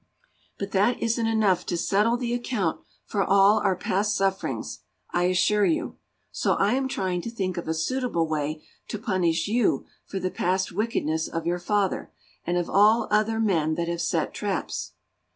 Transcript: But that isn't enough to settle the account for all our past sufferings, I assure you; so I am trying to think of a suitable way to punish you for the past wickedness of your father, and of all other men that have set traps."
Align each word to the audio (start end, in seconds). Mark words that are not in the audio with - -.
But 0.57 0.71
that 0.71 0.99
isn't 0.99 1.27
enough 1.27 1.63
to 1.67 1.77
settle 1.77 2.17
the 2.17 2.33
account 2.33 2.81
for 3.05 3.23
all 3.23 3.59
our 3.59 3.75
past 3.75 4.15
sufferings, 4.15 4.79
I 5.11 5.25
assure 5.25 5.63
you; 5.67 5.99
so 6.31 6.53
I 6.55 6.73
am 6.73 6.87
trying 6.87 7.21
to 7.21 7.29
think 7.29 7.55
of 7.55 7.67
a 7.67 7.73
suitable 7.75 8.27
way 8.27 8.63
to 8.87 8.97
punish 8.97 9.47
you 9.47 9.85
for 10.07 10.17
the 10.19 10.31
past 10.31 10.71
wickedness 10.71 11.27
of 11.27 11.45
your 11.45 11.59
father, 11.59 12.11
and 12.47 12.57
of 12.57 12.67
all 12.67 13.07
other 13.11 13.39
men 13.39 13.75
that 13.75 13.87
have 13.89 14.01
set 14.01 14.33
traps." 14.33 14.93